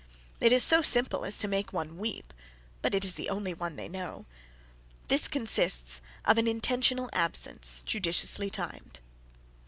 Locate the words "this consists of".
5.09-6.39